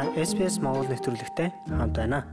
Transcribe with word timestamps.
Та 0.00 0.08
SPS 0.16 0.64
Монгол 0.64 0.88
нэвтрүүлэгтэй 0.88 1.52
хамт 1.68 1.92
байна. 1.92 2.24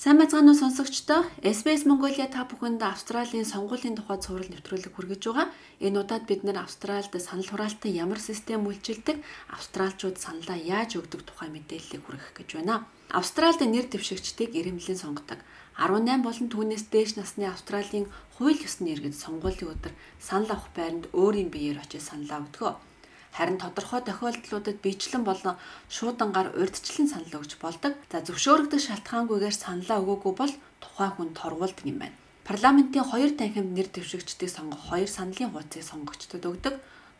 Сайн 0.00 0.16
байцгаана 0.16 0.56
уу 0.56 0.62
сонсогчдоо? 0.64 1.28
SBS 1.44 1.84
Mongolia 1.84 2.24
та 2.24 2.48
бүхэнд 2.48 2.80
Австралийн 2.80 3.44
сонгуулийн 3.44 3.92
тухай 3.92 4.16
цуврал 4.16 4.48
нэвтрүүлэг 4.48 4.96
хүргэж 4.96 5.22
байгаа. 5.28 5.52
Энэ 5.84 6.00
удаад 6.00 6.24
бид 6.24 6.48
нэр 6.48 6.64
Австральд 6.64 7.12
санал 7.20 7.44
хураалтан 7.44 7.92
ямар 7.92 8.16
систем 8.16 8.64
үйлчилдэг, 8.64 9.20
австралчууд 9.52 10.16
саналаа 10.16 10.56
яаж 10.56 10.96
өгдөг 10.96 11.28
тухай 11.28 11.52
мэдээллийг 11.52 12.00
хүргэх 12.08 12.32
гэж 12.40 12.48
байна. 12.56 12.88
Австральд 13.12 13.60
нэр 13.60 13.84
дэвшигчдийг 13.92 14.56
ирэмлэн 14.56 14.96
сонгодог. 14.96 15.44
18 15.76 16.24
болон 16.24 16.48
түүнээс 16.48 16.88
дээш 16.88 17.20
насны 17.20 17.44
Австралийн 17.44 18.08
хууль 18.40 18.56
ёсны 18.56 18.96
иргэд 18.96 19.20
сонгуулийн 19.20 19.76
өдөр 19.76 19.92
санал 20.16 20.56
авах 20.56 20.72
байранд 20.72 21.12
өөрийн 21.12 21.52
биеэр 21.52 21.84
очиж 21.84 22.08
саналаа 22.08 22.40
өгдөгөө. 22.48 22.88
Харин 23.36 23.58
тодорхой 23.58 24.00
тохиолдлуудад 24.04 24.78
биечлэн 24.84 25.22
болон 25.24 25.56
шуудангаар 25.88 26.48
урьдчилан 26.60 27.08
санал 27.08 27.38
өгч 27.40 27.60
болдог. 27.62 27.92
За 28.12 28.24
зөвшөөрөгдөх 28.26 28.80
шалтгаангүйгээр 28.82 29.56
саналаа 29.56 29.98
өгөөгүй 30.02 30.34
бол 30.38 30.52
тухайн 30.82 31.12
хүн 31.14 31.30
торгуулдаг 31.38 31.86
юм 31.86 31.98
байна. 32.02 32.16
Парламентын 32.48 33.04
хоёр 33.04 33.30
танхимд 33.36 33.76
нэр 33.76 33.88
дэвшигчдийг 33.92 34.50
сонгох 34.50 34.82
хоёр 34.88 35.08
саналын 35.08 35.52
хуудсыг 35.52 35.84
сонгогчдод 35.84 36.44
өгдөг 36.48 36.74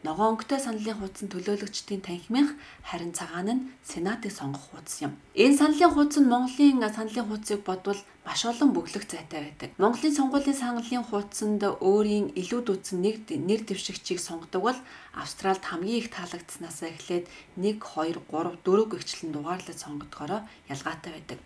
ногоон 0.06 0.38
өнгөтэй 0.38 0.60
саналын 0.62 0.98
хуудас 0.98 1.22
нь 1.26 1.32
төлөөлөгчдийн 1.34 2.02
танхимынх 2.06 2.54
харин 2.86 3.10
цагаан 3.10 3.50
нь 3.50 3.66
сенатыг 3.82 4.30
сонгох 4.30 4.70
хуудас 4.70 5.02
юм. 5.02 5.18
Энэ 5.34 5.58
саналын 5.58 5.90
хуудас 5.90 6.18
нь 6.22 6.30
Монголын 6.30 6.86
саналын 6.86 7.26
хуудсыг 7.26 7.66
бодвол 7.66 7.98
маш 8.22 8.46
олон 8.46 8.70
бөглөх 8.76 9.04
зайтай 9.10 9.40
байдаг. 9.42 9.70
Монголын 9.82 10.14
сонгуулийн 10.14 10.54
саналын 10.62 11.02
хуудсанд 11.02 11.62
өөрийн 11.82 12.30
илүү 12.38 12.60
дүүцэн 12.62 12.98
нэг 13.02 13.16
нэр 13.48 13.66
дэвшигчийг 13.66 14.20
сонгодог 14.22 14.62
бол 14.62 14.78
Австралид 15.18 15.64
хамгийн 15.66 15.98
их 15.98 16.08
таалагдсанаас 16.14 16.78
эхлээд 16.86 17.26
1 17.58 17.82
2 17.82 18.22
3 18.30 18.54
4 18.62 18.92
гихчлэн 18.92 19.32
дугаарлаж 19.34 19.78
сонгодгороо 19.82 20.40
ялгаатай 20.70 21.10
байдаг. 21.16 21.38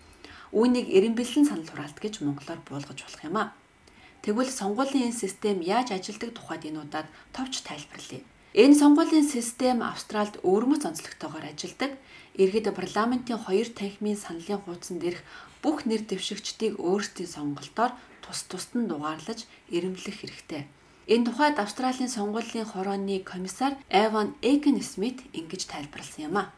Үүнийг 0.53 0.93
эрен 0.93 1.15
бэлэн 1.17 1.49
санал 1.49 1.71
хураалт 1.71 1.97
гэж 2.03 2.21
монголоор 2.21 2.61
буулгаж 2.69 2.99
болох 3.01 3.23
юм 3.25 3.37
а. 3.41 3.57
Тэгвэл 4.21 4.53
сонгуулийн 4.53 5.09
энэ 5.09 5.21
систем 5.23 5.65
яаж 5.65 5.97
ажилладаг 5.97 6.31
тухайд 6.37 6.69
энэ 6.69 6.83
удаад 6.85 7.09
товч 7.33 7.65
тайлбарлая. 7.65 8.23
Энэ 8.53 8.77
сонгуулийн 8.77 9.25
систем 9.25 9.81
Австральд 9.81 10.37
өвөрмөц 10.45 10.85
онцлогтойгоор 10.85 11.57
ажилладаг. 11.57 11.97
Иргэд 12.37 12.69
парламентын 12.77 13.41
хоёр 13.41 13.69
танхимын 13.73 14.21
саналын 14.21 14.61
хуудсанд 14.61 15.01
ирэх 15.09 15.25
бүх 15.65 15.89
нэр 15.89 16.05
дэвшигчдийг 16.05 16.77
өөрсдийн 16.77 17.33
сонголтоор 17.33 17.97
тус 18.21 18.45
тусад 18.45 18.77
нь 18.77 18.91
дугаарлаж 18.93 19.49
ирэмлэх 19.73 20.17
хэрэгтэй. 20.21 20.69
Энэ 21.09 21.27
тухайд 21.33 21.57
Австралийн 21.65 22.13
сонгуулийн 22.13 22.69
хорооны 22.69 23.25
комиссар 23.25 23.73
Эван 23.89 24.37
Экен 24.45 24.77
Смит 24.85 25.25
ингэж 25.33 25.63
тайлбарласан 25.73 26.29
юм 26.29 26.37
а. 26.37 26.53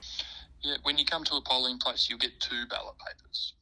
Yeah, 0.66 0.82
when 0.82 0.98
you 0.98 1.06
come 1.06 1.22
to 1.30 1.36
a 1.38 1.42
polling 1.46 1.78
place, 1.78 2.10
you 2.10 2.18
get 2.18 2.34
two 2.40 2.66
ballot 2.66 2.98
papers. 2.98 3.54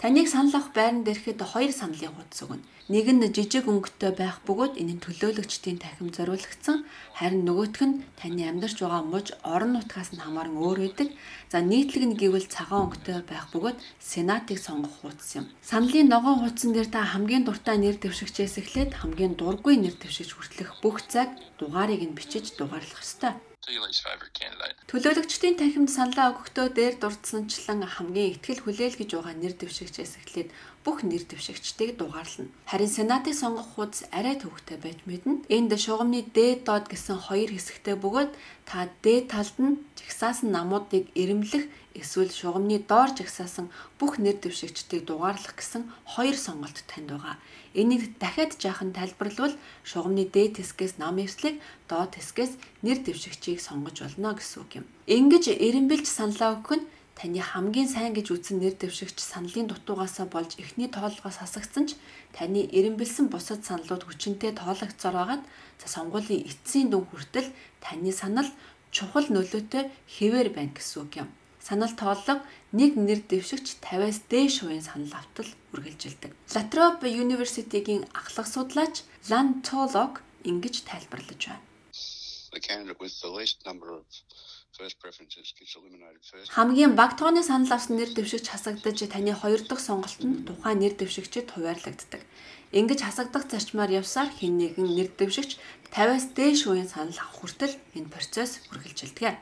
Таныг 0.00 0.28
санал 0.32 0.56
авах 0.56 0.72
байранд 0.72 1.04
ирэхэд 1.12 1.40
хоёр 1.52 1.72
саналын 1.76 2.12
хуудас 2.16 2.40
өгнө. 2.44 2.64
Нэг 2.88 3.06
нь 3.12 3.28
жижиг 3.36 3.68
өнгөтэй 3.68 4.12
байх 4.16 4.40
бөгөөд 4.48 4.80
энэ 4.80 4.96
нь 4.96 5.04
төлөөлөгчдийн 5.04 5.76
танхим 5.76 6.08
зориулагдсан, 6.16 6.88
харин 7.18 7.44
нөгөөх 7.44 7.84
нь 7.84 8.00
таны 8.16 8.42
амьдарч 8.48 8.80
байгаа 8.80 9.04
муж 9.04 9.26
орон 9.44 9.76
нутгаас 9.76 10.10
нь 10.16 10.24
хамааран 10.24 10.56
өөр 10.56 10.78
байдаг. 10.80 11.08
За 11.52 11.60
нийтлэг 11.60 12.04
нь 12.08 12.16
гэвэл 12.16 12.48
цагаан 12.48 12.88
өнгөтэй 12.88 13.20
байх 13.28 13.46
бөгөөд 13.52 13.76
сенатыг 14.00 14.58
сонгох 14.64 14.94
хуудас 15.04 15.30
юм. 15.36 15.44
Саналын 15.60 16.08
ногоон 16.08 16.40
хуудсан 16.40 16.72
дээр 16.72 16.88
та 16.88 17.04
хамгийн 17.04 17.44
дуртай 17.44 17.76
нэр 17.76 18.00
дэвшигчээс 18.00 18.56
эхлээд 18.64 18.96
хамгийн 18.96 19.36
дургүй 19.36 19.76
нэр 19.76 19.94
дэвшигч 20.00 20.32
хүртэлх 20.32 20.80
бүх 20.80 21.04
цаг 21.12 21.28
дугаарыг 21.60 22.00
нь 22.08 22.16
бичиж 22.16 22.56
дугаарлах 22.56 23.04
ёстой. 23.04 23.36
Төлөөлөгчдийн 24.90 25.56
танхимд 25.60 25.90
саналаа 25.92 26.32
өгөхдөө 26.32 26.66
дээр 26.72 26.94
дурдсанчлан 26.98 27.80
хамгийн 27.94 28.30
ихтгэл 28.32 28.62
хүлээл 28.64 28.96
гэж 28.98 29.10
байгаа 29.14 29.34
нэр 29.36 29.54
дэвшигчээс 29.60 30.12
эхлээд 30.20 30.48
бүх 30.84 31.04
нэр 31.04 31.28
дэвшигчдийг 31.28 32.00
дугаарлана. 32.00 32.48
Харин 32.64 32.88
Сенатыг 32.88 33.34
сонгох 33.36 33.68
хуудас 33.76 34.08
арай 34.08 34.40
төвөгтэй 34.40 34.78
байж 34.80 34.98
мэднэ. 35.04 35.44
Энд 35.52 35.76
шугамны 35.76 36.24
дээд 36.24 36.64
доод 36.64 36.88
гэсэн 36.88 37.20
хоёр 37.28 37.52
хэсэгтэй 37.52 38.00
бөгөөд 38.00 38.32
та 38.64 38.88
дээд 39.04 39.28
талд 39.28 39.56
нь 39.60 39.80
жагсаасан 40.00 40.48
намуудыг 40.56 41.12
ирэмлэх 41.12 41.68
эсвэл 41.92 42.32
шугамны 42.32 42.80
доор 42.80 43.12
жагсаасан 43.12 43.68
бүх 44.00 44.16
нэр 44.16 44.40
дэвшигчдийг 44.40 45.04
дугаарлах 45.04 45.52
гэсэн 45.60 45.84
хоёр 46.16 46.36
сонголт 46.40 46.80
танд 46.88 47.12
байгаа. 47.12 47.36
Энийг 47.76 48.16
дахиад 48.16 48.56
жаахан 48.56 48.96
тайлбарлавал 48.96 49.54
шугамны 49.84 50.24
дээд 50.24 50.64
хэсгээс 50.64 50.96
нам 50.96 51.20
эвслийг 51.20 51.60
доод 51.92 52.16
хэсгээс 52.16 52.56
нэр 52.80 52.98
дэвшигчийг 53.04 53.60
сонгож 53.60 54.00
болно 54.00 54.32
гэсэн 54.32 54.58
үг 54.64 54.70
юм. 54.80 54.86
Ингэж 55.06 55.44
эренбэлж 55.54 56.06
саналаа 56.08 56.56
өгөх 56.56 56.80
нь 56.80 56.88
таны 57.20 57.44
хамгийн 57.44 57.84
сайн 57.84 58.16
гэж 58.16 58.32
үзсэн 58.32 58.64
нэр 58.64 58.80
дэвшигч 58.80 59.20
саналын 59.20 59.68
дутуугаасаа 59.68 60.24
болж 60.32 60.56
эхний 60.56 60.88
тоолгоос 60.88 61.36
хасагдсан 61.44 61.84
ч 61.92 62.00
таны 62.32 62.64
эренбэлсэн 62.64 63.28
бусад 63.28 63.60
саналууд 63.68 64.08
хүчинтэй 64.08 64.56
тоологцоор 64.56 65.16
байгаад 65.20 65.44
за 65.76 65.86
сонгуулийн 65.92 66.48
эцсийн 66.48 66.88
дүн 66.88 67.04
хүртэл 67.04 67.52
таны 67.84 68.08
санал 68.16 68.48
чухал 68.88 69.28
нөлөөтэй 69.28 69.92
хэвээр 70.16 70.48
байна 70.56 70.72
гэсэн 70.72 70.98
үг 71.04 71.12
юм 71.20 71.28
санал 71.60 71.92
тооллого 71.92 72.40
нэг 72.72 72.96
нэр 72.96 73.20
дэвшигч 73.28 73.84
50-аас 73.84 74.18
дээш 74.32 74.64
хувийн 74.64 74.80
санал 74.80 75.12
автал 75.20 75.50
үргэлжилдэг. 75.76 76.32
Latrobe 76.56 77.04
University-гийн 77.04 78.08
ахлах 78.16 78.48
судлаач 78.48 79.04
Lan 79.28 79.60
Tolok 79.60 80.24
ингэж 80.48 80.88
тайлбарлаж 80.88 81.40
байна. 81.52 81.69
Хамгийн 86.56 86.92
бага 86.98 87.14
тооны 87.18 87.42
санал 87.42 87.72
авсан 87.76 87.96
нэр 87.98 88.10
дэвшигч 88.14 88.46
хасагдаж 88.50 88.98
таны 89.10 89.32
хоёр 89.34 89.60
дахь 89.66 89.82
сонголтод 89.82 90.46
тухайн 90.46 90.78
нэр 90.82 90.94
дэвшигчид 90.98 91.50
хуваарлагддаг. 91.50 92.22
Ингэж 92.78 93.00
хасагдах 93.02 93.44
зарчмаар 93.50 93.90
явсаар 94.00 94.30
хэн 94.38 94.54
нэгэн 94.58 94.88
нэр 94.96 95.08
дэвшигч 95.18 95.58
50-аас 95.94 96.26
дээш 96.38 96.60
үеийн 96.70 96.88
санал 96.90 97.18
авах 97.18 97.36
хүртэл 97.38 97.74
энэ 97.98 98.12
процесс 98.14 98.62
үргэлжилдэг. 98.70 99.34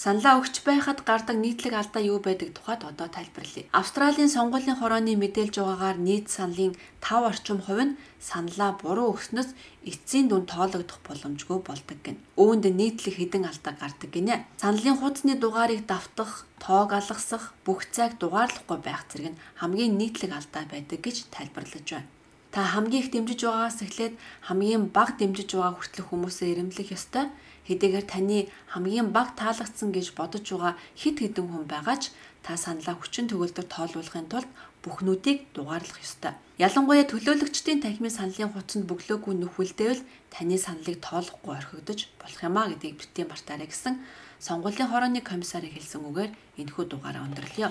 Саналаа 0.00 0.40
өгч 0.40 0.64
байхад 0.64 1.04
гардаг 1.04 1.36
нийтлэг 1.36 1.76
алдаа 1.76 2.00
юу 2.00 2.24
байдаг 2.24 2.56
тухайд 2.56 2.88
одоо 2.88 3.08
тайлбарлая. 3.12 3.68
Австралийн 3.80 4.32
сонгуулийн 4.32 4.80
хорооны 4.80 5.12
мэдээлж 5.20 5.60
байгаагаар 5.60 5.98
нийт 6.00 6.32
саналын 6.32 6.72
5 7.04 7.28
орчим 7.30 7.58
хувь 7.60 7.84
нь 7.84 7.98
саналаа 8.16 8.80
буруу 8.80 9.12
өгснөс 9.12 9.52
эцсийн 9.84 10.32
дүн 10.32 10.48
тоологдох 10.48 11.04
боломжгүй 11.04 11.58
болдог 11.68 11.98
гин. 12.00 12.16
Үүнд 12.40 12.64
нийтлэг 12.80 13.14
хідэн 13.20 13.44
алдаа 13.44 13.76
гардаг 13.76 14.08
гинэ. 14.08 14.48
Саналын 14.56 14.96
хуудасны 14.96 15.36
дугаарыг 15.36 15.84
давтах, 15.84 16.48
тоог 16.64 16.96
алгасах, 16.96 17.52
бүх 17.68 17.84
цаг 17.92 18.16
дугаарлахгүй 18.16 18.78
байх 18.80 19.04
зэрэг 19.04 19.36
нь 19.36 19.40
хамгийн 19.60 20.00
нийтлэг 20.00 20.32
алдаа 20.32 20.64
байдаг 20.64 20.96
гэж 21.04 21.28
тайлбарлаж 21.28 21.88
байна. 21.92 22.08
Та 22.50 22.60
хамгийн 22.74 23.02
их 23.04 23.10
дэмжиж 23.14 23.40
байгаагаас 23.46 23.78
эхлээд 23.86 24.14
хамгийн 24.48 24.90
бага 24.90 25.14
дэмжиж 25.18 25.54
байгаа 25.54 25.74
хүртэлх 25.78 26.10
хүмүүсээ 26.10 26.48
ирэмлэх 26.50 26.88
ёстой 26.98 27.26
хэдийгээр 27.70 28.06
таны 28.10 28.38
хамгийн 28.74 29.14
бага 29.14 29.32
таалагдсан 29.38 29.94
гэж 29.94 30.06
бодож 30.18 30.44
байгаа 30.50 30.74
хит 30.98 31.16
хідэн 31.22 31.46
хүн 31.46 31.64
байгаа 31.70 31.96
ч 32.02 32.10
та 32.42 32.58
саналаа 32.58 32.98
хүчин 32.98 33.30
төгөлдөр 33.30 33.66
тоолуулахын 33.70 34.26
тулд 34.32 34.50
бүхнүүдийг 34.82 35.52
дугаарлах 35.54 36.00
ёстой. 36.00 36.34
Ялангуяа 36.56 37.04
төлөөлөгчдийн 37.06 37.84
танхимын 37.84 38.16
саналын 38.16 38.50
хуцанд 38.52 38.88
бөглөөгүй 38.88 39.34
нөхвөлдөөл 39.36 40.00
таны 40.32 40.56
саналыг 40.56 40.98
тоолохгүй 41.04 41.52
орхигдож 41.54 42.08
болох 42.16 42.40
юм 42.40 42.56
а 42.56 42.68
гэдгийг 42.72 42.96
битгий 42.96 43.26
мартаарай 43.28 43.68
гэсэн 43.68 44.00
сонгуулийн 44.40 44.88
хорооны 44.88 45.20
комиссарын 45.20 45.68
хэлсэн 45.68 46.00
үгээр 46.00 46.32
энэхүү 46.64 46.84
дугаараа 46.88 47.28
өндөрлөё. 47.28 47.68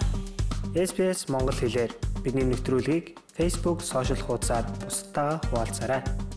SPS 0.78 1.26
Монгол 1.34 1.58
хэлээр 1.58 1.92
бидний 2.22 2.46
нэвтрүүлгийг 2.46 3.18
Facebook 3.34 3.82
сошиал 3.82 4.22
хуудасаар 4.22 4.70
бусдаа 4.78 5.42
хуваалцаарай. 5.50 6.29